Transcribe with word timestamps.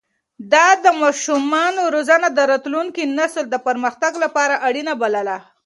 ده 0.51 0.65
د 0.83 0.85
ماشومانو 1.01 1.81
روزنه 1.95 2.27
د 2.33 2.39
راتلونکي 2.51 3.03
نسل 3.17 3.45
د 3.49 3.55
پرمختګ 3.67 4.13
لپاره 4.23 4.55
اړينه 4.67 4.93
بلله. 5.01 5.37